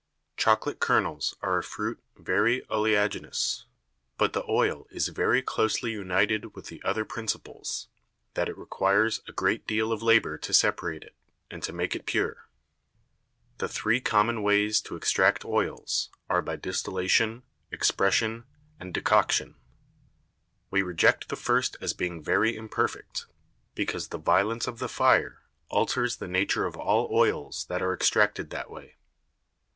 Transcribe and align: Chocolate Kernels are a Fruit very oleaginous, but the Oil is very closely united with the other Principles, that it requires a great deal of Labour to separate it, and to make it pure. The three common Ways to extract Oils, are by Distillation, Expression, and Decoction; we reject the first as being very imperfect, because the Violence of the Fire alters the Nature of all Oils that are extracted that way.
Chocolate 0.35 0.79
Kernels 0.79 1.35
are 1.43 1.59
a 1.59 1.63
Fruit 1.63 2.01
very 2.17 2.65
oleaginous, 2.71 3.65
but 4.17 4.33
the 4.33 4.43
Oil 4.49 4.87
is 4.89 5.09
very 5.09 5.43
closely 5.43 5.91
united 5.91 6.55
with 6.55 6.69
the 6.69 6.81
other 6.81 7.05
Principles, 7.05 7.87
that 8.33 8.49
it 8.49 8.57
requires 8.57 9.21
a 9.27 9.31
great 9.31 9.67
deal 9.67 9.91
of 9.91 10.01
Labour 10.01 10.39
to 10.39 10.53
separate 10.55 11.03
it, 11.03 11.13
and 11.51 11.61
to 11.61 11.71
make 11.71 11.95
it 11.95 12.07
pure. 12.07 12.49
The 13.59 13.67
three 13.67 14.01
common 14.01 14.41
Ways 14.41 14.81
to 14.85 14.95
extract 14.95 15.45
Oils, 15.45 16.09
are 16.31 16.41
by 16.41 16.55
Distillation, 16.55 17.43
Expression, 17.69 18.45
and 18.79 18.95
Decoction; 18.95 19.53
we 20.71 20.81
reject 20.81 21.29
the 21.29 21.35
first 21.35 21.77
as 21.79 21.93
being 21.93 22.23
very 22.23 22.55
imperfect, 22.55 23.27
because 23.75 24.07
the 24.07 24.17
Violence 24.17 24.65
of 24.65 24.79
the 24.79 24.89
Fire 24.89 25.43
alters 25.69 26.15
the 26.15 26.27
Nature 26.27 26.65
of 26.65 26.75
all 26.75 27.07
Oils 27.11 27.65
that 27.65 27.83
are 27.83 27.93
extracted 27.93 28.49
that 28.49 28.71
way. 28.71 28.95